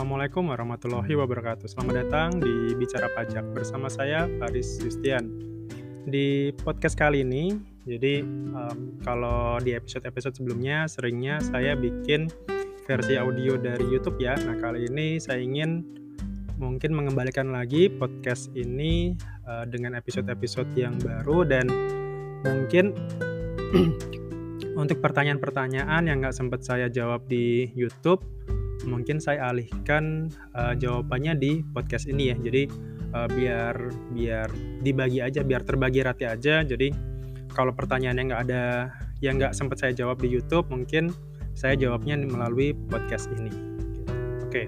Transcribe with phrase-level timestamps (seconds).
[0.00, 1.68] Assalamualaikum warahmatullahi wabarakatuh.
[1.68, 5.28] Selamat datang di Bicara Pajak bersama saya Faris Justian.
[6.08, 12.32] Di podcast kali ini, jadi um, kalau di episode-episode sebelumnya seringnya saya bikin
[12.88, 14.40] versi audio dari YouTube ya.
[14.40, 15.84] Nah kali ini saya ingin
[16.56, 21.68] mungkin mengembalikan lagi podcast ini uh, dengan episode-episode yang baru dan
[22.48, 22.96] mungkin
[24.80, 28.24] untuk pertanyaan-pertanyaan yang nggak sempat saya jawab di YouTube
[28.86, 32.36] mungkin saya alihkan uh, jawabannya di podcast ini ya.
[32.38, 32.68] Jadi
[33.14, 33.74] uh, biar
[34.14, 34.48] biar
[34.80, 36.62] dibagi aja, biar terbagi rata aja.
[36.62, 36.90] Jadi
[37.50, 38.64] kalau pertanyaan yang nggak ada
[39.20, 41.12] yang nggak sempat saya jawab di YouTube, mungkin
[41.52, 43.52] saya jawabnya melalui podcast ini.
[44.46, 44.66] Oke.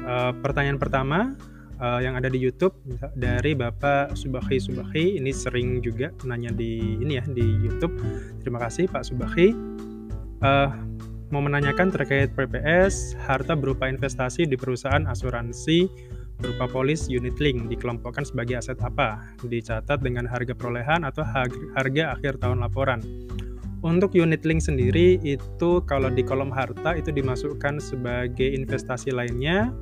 [0.00, 1.36] Uh, pertanyaan pertama
[1.80, 2.76] uh, yang ada di YouTube
[3.16, 7.96] dari Bapak Subahi Subahi ini sering juga nanya di ini ya di YouTube.
[8.40, 9.48] Terima kasih Pak Subahi.
[10.40, 10.89] Uh,
[11.30, 15.86] mau menanyakan terkait PPS, harta berupa investasi di perusahaan asuransi
[16.40, 19.22] berupa polis unit link dikelompokkan sebagai aset apa?
[19.46, 21.22] Dicatat dengan harga perolehan atau
[21.76, 22.98] harga akhir tahun laporan.
[23.80, 29.72] Untuk unit link sendiri itu kalau di kolom harta itu dimasukkan sebagai investasi lainnya.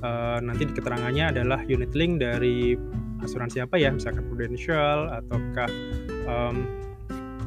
[0.00, 2.76] E, nanti di keterangannya adalah unit link dari
[3.20, 5.68] asuransi apa ya, misalkan Prudential ataukah
[6.24, 6.64] um,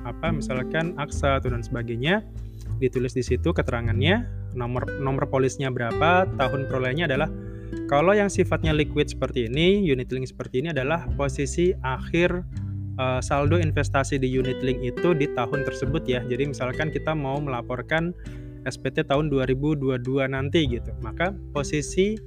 [0.06, 2.22] apa misalkan AXA atau dan sebagainya
[2.78, 7.30] ditulis di situ keterangannya, nomor nomor polisnya berapa, tahun perolehannya adalah
[7.86, 12.42] kalau yang sifatnya liquid seperti ini, unit link seperti ini adalah posisi akhir
[12.98, 16.22] uh, saldo investasi di unit link itu di tahun tersebut ya.
[16.26, 18.16] Jadi misalkan kita mau melaporkan
[18.66, 20.02] SPT tahun 2022
[20.34, 22.18] nanti gitu, maka posisi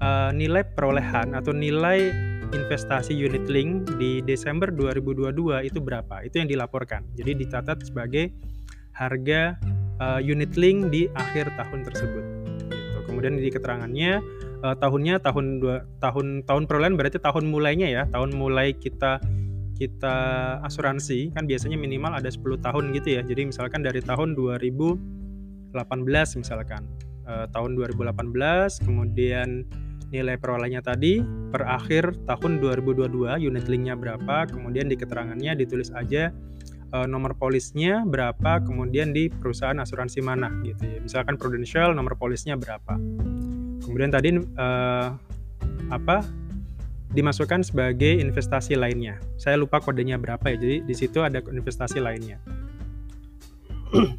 [0.00, 2.08] uh, nilai perolehan atau nilai
[2.50, 6.24] investasi unit link di Desember 2022 itu berapa?
[6.24, 7.06] Itu yang dilaporkan.
[7.14, 8.32] Jadi dicatat sebagai
[9.00, 9.56] harga
[9.96, 12.24] uh, unit link di akhir tahun tersebut.
[12.68, 12.98] Gitu.
[13.08, 14.20] Kemudian di keterangannya
[14.60, 19.18] uh, tahunnya tahun dua tahun tahun perolehan berarti tahun mulainya ya, tahun mulai kita
[19.80, 20.16] kita
[20.68, 23.24] asuransi kan biasanya minimal ada 10 tahun gitu ya.
[23.24, 25.72] Jadi misalkan dari tahun 2018
[26.36, 26.84] misalkan
[27.24, 29.64] uh, tahun 2018 kemudian
[30.10, 31.22] nilai perolehannya tadi
[31.54, 36.34] per akhir tahun 2022 unit linknya berapa kemudian di keterangannya ditulis aja
[36.92, 40.98] uh, nomor polisnya berapa, kemudian di perusahaan asuransi mana gitu ya.
[41.02, 42.98] Misalkan Prudential nomor polisnya berapa.
[43.82, 45.08] Kemudian tadi uh,
[45.90, 46.22] apa
[47.10, 49.18] dimasukkan sebagai investasi lainnya.
[49.34, 50.56] Saya lupa kodenya berapa ya.
[50.58, 52.38] Jadi di situ ada investasi lainnya.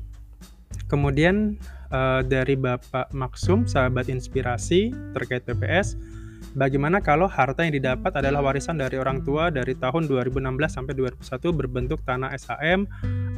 [0.92, 1.56] Kemudian
[1.88, 5.96] uh, dari Bapak Maksum, sahabat inspirasi terkait PPS,
[6.52, 11.54] Bagaimana kalau harta yang didapat adalah warisan dari orang tua dari tahun 2016 sampai 2001
[11.56, 12.84] berbentuk tanah SHM?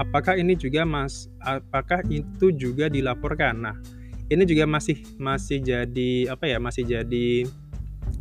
[0.01, 3.69] Apakah ini juga mas apakah itu juga dilaporkan?
[3.69, 3.75] Nah,
[4.33, 6.57] ini juga masih masih jadi apa ya?
[6.57, 7.45] Masih jadi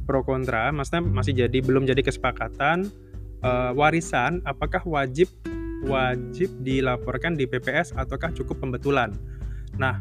[0.04, 2.90] pro kontra, maksudnya masih jadi belum jadi kesepakatan
[3.46, 5.30] uh, warisan apakah wajib
[5.86, 9.10] wajib dilaporkan di PPS ataukah cukup pembetulan.
[9.78, 9.98] Nah,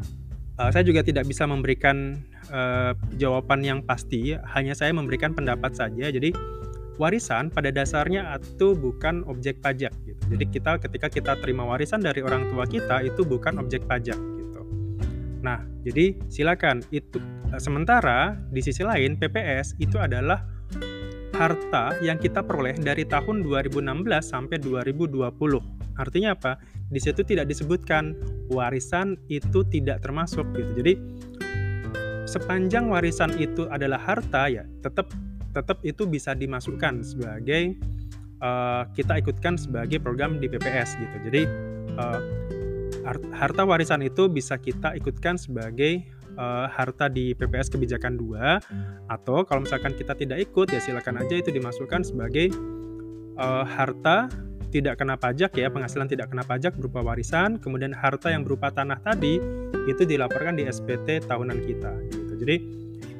[0.58, 2.20] uh, saya juga tidak bisa memberikan
[2.52, 6.10] uh, jawaban yang pasti, hanya saya memberikan pendapat saja.
[6.12, 6.34] Jadi
[7.00, 10.22] warisan pada dasarnya itu bukan objek pajak gitu.
[10.36, 14.60] Jadi kita ketika kita terima warisan dari orang tua kita itu bukan objek pajak gitu.
[15.40, 17.18] Nah, jadi silakan itu.
[17.60, 20.40] Sementara di sisi lain PPS itu adalah
[21.36, 23.82] harta yang kita peroleh dari tahun 2016
[24.24, 25.81] sampai 2020.
[25.96, 26.60] Artinya apa?
[26.88, 28.16] Di situ tidak disebutkan
[28.52, 30.70] warisan itu tidak termasuk gitu.
[30.82, 30.94] Jadi
[32.28, 35.12] sepanjang warisan itu adalah harta ya tetap
[35.52, 37.76] tetap itu bisa dimasukkan sebagai
[38.40, 41.16] uh, kita ikutkan sebagai program di PPS gitu.
[41.28, 41.42] Jadi
[42.00, 42.20] uh,
[43.36, 46.06] harta warisan itu bisa kita ikutkan sebagai
[46.38, 51.34] uh, harta di PPS kebijakan 2 atau kalau misalkan kita tidak ikut ya silakan aja
[51.36, 52.48] itu dimasukkan sebagai
[53.36, 54.30] uh, harta
[54.72, 58.96] tidak kena pajak ya, penghasilan tidak kena pajak berupa warisan, kemudian harta yang berupa tanah
[59.04, 59.36] tadi
[59.84, 62.32] itu dilaporkan di SPT tahunan kita gitu.
[62.40, 62.56] Jadi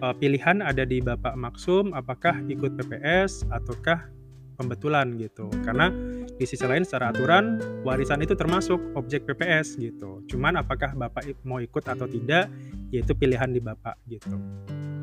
[0.00, 4.08] uh, pilihan ada di Bapak Maksum apakah ikut PPS ataukah
[4.56, 5.52] pembetulan gitu.
[5.60, 5.93] Karena
[6.38, 10.25] di sisi lain secara aturan warisan itu termasuk objek PPS gitu.
[10.26, 12.48] Cuman apakah Bapak mau ikut atau tidak
[12.88, 14.32] yaitu pilihan di Bapak gitu.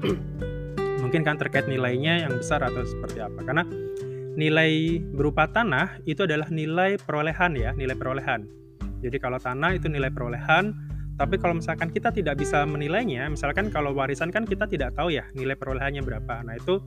[1.04, 3.40] Mungkin kan terkait nilainya yang besar atau seperti apa.
[3.42, 3.64] Karena
[4.40, 8.48] nilai berupa tanah itu adalah nilai perolehan ya, nilai perolehan.
[9.04, 10.72] Jadi kalau tanah itu nilai perolehan,
[11.20, 15.28] tapi kalau misalkan kita tidak bisa menilainya, misalkan kalau warisan kan kita tidak tahu ya
[15.36, 16.40] nilai perolehannya berapa.
[16.48, 16.80] Nah itu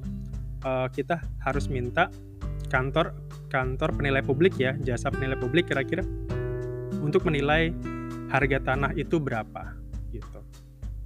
[0.64, 2.08] uh, kita harus minta
[2.72, 3.12] kantor
[3.52, 6.00] kantor penilai publik ya, jasa penilai publik kira-kira
[7.04, 7.68] untuk menilai
[8.32, 9.76] harga tanah itu berapa
[10.08, 10.40] gitu.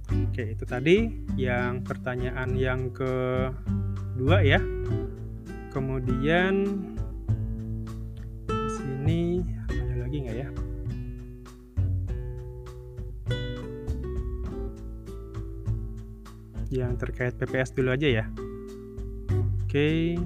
[0.07, 4.63] Oke, itu tadi yang pertanyaan yang kedua ya.
[5.77, 6.65] Kemudian
[8.49, 10.49] di sini ada lagi nggak ya?
[16.73, 18.25] Yang terkait PPS dulu aja ya.
[19.61, 20.17] Oke.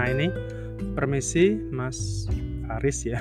[0.00, 0.32] Nah ini
[0.96, 2.24] permisi Mas
[2.80, 3.20] Aris ya.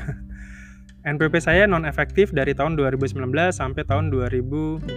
[1.04, 3.20] NPP saya non efektif dari tahun 2019
[3.52, 4.88] sampai tahun 2021.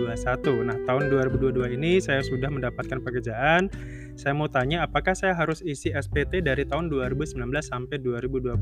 [0.66, 3.66] Nah, tahun 2022 ini saya sudah mendapatkan pekerjaan.
[4.14, 8.54] Saya mau tanya apakah saya harus isi SPT dari tahun 2019 sampai 2020?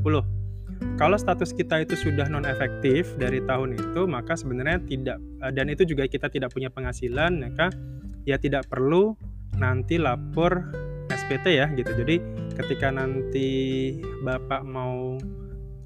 [0.97, 5.17] Kalau status kita itu sudah non efektif dari tahun itu, maka sebenarnya tidak
[5.53, 7.69] dan itu juga kita tidak punya penghasilan, maka
[8.25, 9.13] ya tidak perlu
[9.57, 10.73] nanti lapor
[11.09, 11.89] SPT ya gitu.
[11.93, 15.17] Jadi ketika nanti Bapak mau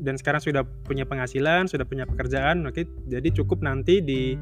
[0.02, 2.84] dan sekarang sudah punya penghasilan, sudah punya pekerjaan, oke.
[3.08, 4.36] Jadi cukup nanti di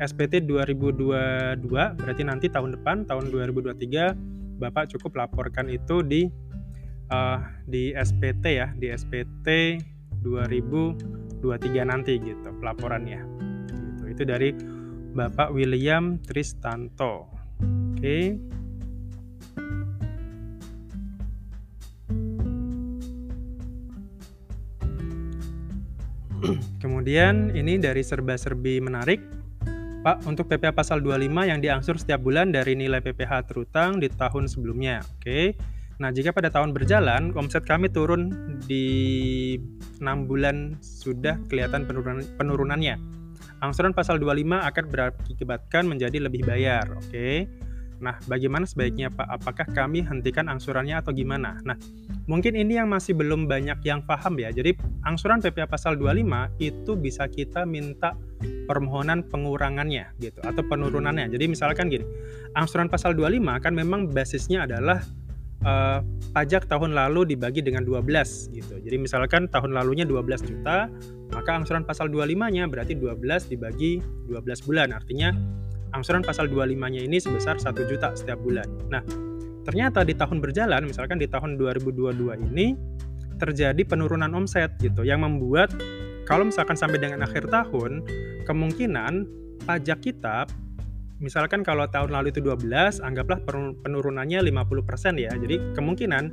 [0.00, 1.60] SPT 2022
[2.00, 6.28] berarti nanti tahun depan tahun 2023 Bapak cukup laporkan itu di
[7.12, 9.80] uh, di SPT ya, di SPT
[10.20, 11.40] 2023
[11.84, 13.20] nanti gitu pelaporannya.
[13.72, 14.04] Gitu.
[14.12, 14.52] Itu dari
[15.16, 17.26] Bapak William Tristanto.
[17.60, 17.98] Oke.
[17.98, 18.59] Okay.
[26.82, 29.20] Kemudian ini dari serba-serbi menarik.
[30.00, 34.48] Pak, untuk PPh pasal 25 yang diangsur setiap bulan dari nilai PPh terutang di tahun
[34.48, 35.04] sebelumnya.
[35.20, 35.52] Oke.
[36.00, 38.32] Nah, jika pada tahun berjalan omset kami turun
[38.64, 39.60] di
[40.00, 42.96] 6 bulan sudah kelihatan penurunan, penurunannya.
[43.60, 46.88] Angsuran pasal 25 akan berakibatkan menjadi lebih bayar.
[46.96, 47.44] Oke.
[48.00, 49.28] Nah, bagaimana sebaiknya Pak?
[49.28, 51.60] Apakah kami hentikan angsurannya atau gimana?
[51.68, 51.76] Nah,
[52.24, 54.48] mungkin ini yang masih belum banyak yang paham ya.
[54.48, 54.74] Jadi,
[55.04, 58.16] angsuran PPh pasal 25 itu bisa kita minta
[58.64, 61.28] permohonan pengurangannya gitu atau penurunannya.
[61.28, 62.04] Jadi, misalkan gini,
[62.56, 65.04] angsuran pasal 25 kan memang basisnya adalah
[65.68, 66.00] uh,
[66.32, 68.80] pajak tahun lalu dibagi dengan 12 gitu.
[68.80, 70.88] Jadi, misalkan tahun lalunya 12 juta,
[71.36, 74.96] maka angsuran pasal 25-nya berarti 12 dibagi 12 bulan.
[74.96, 75.59] Artinya
[75.92, 78.66] angsuran pasal 25-nya ini sebesar 1 juta setiap bulan.
[78.90, 79.02] Nah,
[79.66, 82.74] ternyata di tahun berjalan, misalkan di tahun 2022 ini
[83.40, 85.72] terjadi penurunan omset gitu yang membuat
[86.28, 88.06] kalau misalkan sampai dengan akhir tahun,
[88.46, 89.26] kemungkinan
[89.66, 90.46] pajak kita
[91.20, 93.44] misalkan kalau tahun lalu itu 12, anggaplah
[93.84, 95.32] penurunannya 50% ya.
[95.36, 96.24] Jadi kemungkinan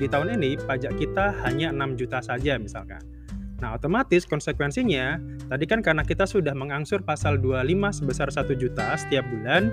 [0.00, 3.04] di tahun ini pajak kita hanya 6 juta saja misalkan.
[3.60, 5.20] Nah, otomatis konsekuensinya,
[5.52, 9.68] tadi kan karena kita sudah mengangsur pasal 25 sebesar 1 juta setiap bulan,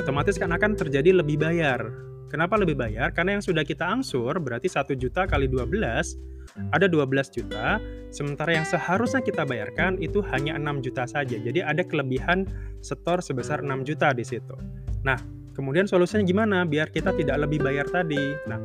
[0.00, 1.92] otomatis kan akan terjadi lebih bayar.
[2.32, 3.12] Kenapa lebih bayar?
[3.12, 6.28] Karena yang sudah kita angsur berarti 1 juta kali 12
[6.72, 7.76] ada 12 juta,
[8.08, 11.36] sementara yang seharusnya kita bayarkan itu hanya 6 juta saja.
[11.36, 12.48] Jadi ada kelebihan
[12.80, 14.56] setor sebesar 6 juta di situ.
[15.04, 15.20] Nah,
[15.52, 18.20] kemudian solusinya gimana biar kita tidak lebih bayar tadi?
[18.48, 18.60] Nah,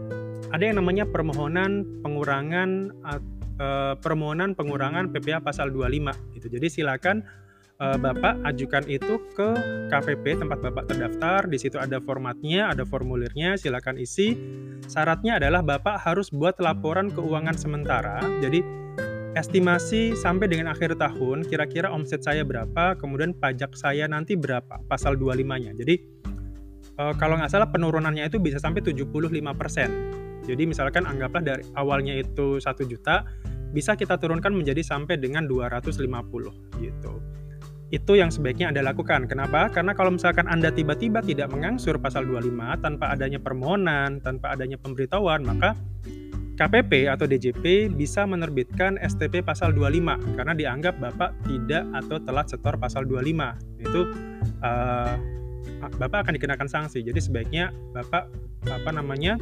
[0.54, 2.94] ada yang namanya permohonan pengurangan
[3.60, 6.48] eh, permohonan pengurangan PPh pasal 25 gitu.
[6.50, 7.22] Jadi silakan
[7.82, 9.50] eh, Bapak ajukan itu ke
[9.90, 11.46] KPP tempat Bapak terdaftar.
[11.50, 14.38] Di situ ada formatnya, ada formulirnya, silakan isi.
[14.86, 18.20] Syaratnya adalah Bapak harus buat laporan keuangan sementara.
[18.42, 18.84] Jadi
[19.34, 25.18] estimasi sampai dengan akhir tahun kira-kira omset saya berapa, kemudian pajak saya nanti berapa, pasal
[25.18, 25.74] 25-nya.
[25.74, 25.96] Jadi
[27.02, 30.33] eh, kalau nggak salah penurunannya itu bisa sampai 75%.
[30.44, 33.24] Jadi misalkan anggaplah dari awalnya itu 1 juta,
[33.74, 36.04] bisa kita turunkan menjadi sampai dengan 250
[36.84, 37.14] gitu.
[37.94, 39.30] Itu yang sebaiknya Anda lakukan.
[39.30, 39.70] Kenapa?
[39.70, 45.46] Karena kalau misalkan Anda tiba-tiba tidak mengangsur pasal 25 tanpa adanya permohonan, tanpa adanya pemberitahuan,
[45.46, 45.78] maka
[46.54, 52.78] KPP atau DJP bisa menerbitkan STP pasal 25 karena dianggap Bapak tidak atau telat setor
[52.78, 53.82] pasal 25.
[53.82, 54.02] Itu
[54.62, 55.14] uh,
[55.98, 57.02] Bapak akan dikenakan sanksi.
[57.02, 58.30] Jadi sebaiknya Bapak
[58.70, 59.38] apa namanya?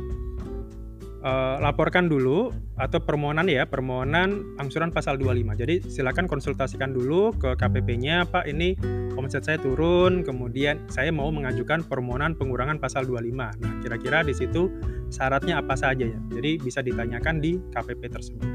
[1.22, 5.62] Uh, laporkan dulu atau permohonan ya, permohonan angsuran pasal 25.
[5.62, 8.75] Jadi silakan konsultasikan dulu ke KPP-nya, Pak ini
[9.16, 13.62] omset saya turun, kemudian saya mau mengajukan permohonan pengurangan pasal 25.
[13.62, 14.70] Nah, kira-kira di situ
[15.13, 16.20] syaratnya apa saja ya.
[16.34, 18.48] Jadi bisa ditanyakan di KPP tersebut.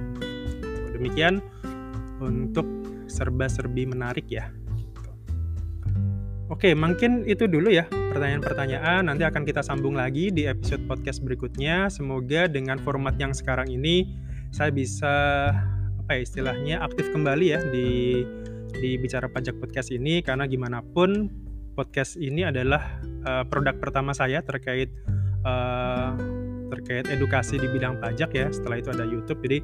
[0.94, 1.38] Demikian
[2.18, 2.66] untuk
[3.06, 4.50] serba-serbi menarik ya.
[6.46, 9.12] Oke, mungkin itu dulu ya pertanyaan-pertanyaan.
[9.12, 11.92] Nanti akan kita sambung lagi di episode podcast berikutnya.
[11.92, 14.08] Semoga dengan format yang sekarang ini
[14.56, 15.14] saya bisa
[16.00, 18.24] apa ya istilahnya aktif kembali ya di
[18.80, 21.28] di bicara pajak podcast ini karena gimana pun
[21.76, 22.80] podcast ini adalah
[23.28, 24.88] uh, produk pertama saya terkait
[25.44, 26.16] uh,
[26.72, 28.48] terkait edukasi di bidang pajak ya.
[28.48, 29.44] Setelah itu ada YouTube.
[29.44, 29.60] Jadi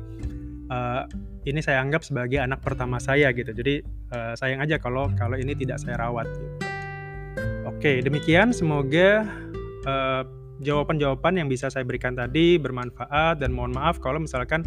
[0.68, 1.08] uh,
[1.48, 3.48] ini saya anggap sebagai anak pertama saya gitu.
[3.48, 3.80] Jadi
[4.12, 6.71] uh, sayang aja kalau kalau ini tidak saya rawat gitu.
[7.82, 9.26] Oke, demikian semoga
[9.90, 10.22] uh,
[10.62, 14.62] jawaban-jawaban yang bisa saya berikan tadi bermanfaat dan mohon maaf kalau misalkan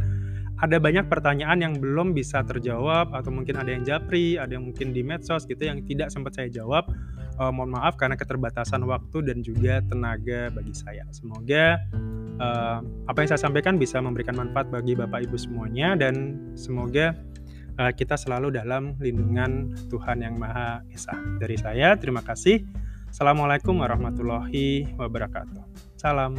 [0.60, 4.92] ada banyak pertanyaan yang belum bisa terjawab atau mungkin ada yang japri, ada yang mungkin
[4.92, 6.92] di medsos gitu yang tidak sempat saya jawab.
[7.40, 11.08] Uh, mohon maaf karena keterbatasan waktu dan juga tenaga bagi saya.
[11.16, 11.80] Semoga
[12.44, 17.16] uh, apa yang saya sampaikan bisa memberikan manfaat bagi Bapak Ibu semuanya dan semoga
[17.76, 21.16] kita selalu dalam lindungan Tuhan yang Maha Esa.
[21.40, 22.85] Dari saya terima kasih.
[23.16, 25.64] Assalamualaikum warahmatullahi wabarakatuh.
[25.96, 26.36] Salam.